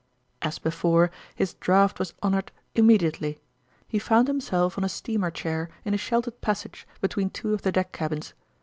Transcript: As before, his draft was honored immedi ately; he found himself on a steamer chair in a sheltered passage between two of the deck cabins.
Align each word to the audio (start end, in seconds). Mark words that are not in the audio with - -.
As 0.41 0.57
before, 0.57 1.11
his 1.35 1.53
draft 1.53 1.99
was 1.99 2.15
honored 2.23 2.51
immedi 2.73 3.11
ately; 3.11 3.37
he 3.87 3.99
found 3.99 4.27
himself 4.27 4.75
on 4.75 4.83
a 4.83 4.89
steamer 4.89 5.29
chair 5.29 5.69
in 5.85 5.93
a 5.93 5.97
sheltered 5.97 6.41
passage 6.41 6.87
between 7.01 7.29
two 7.29 7.53
of 7.53 7.61
the 7.61 7.71
deck 7.71 7.91
cabins. 7.91 8.33